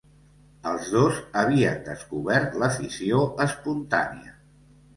[0.69, 4.37] Els dos havien descobert la fissió espontània.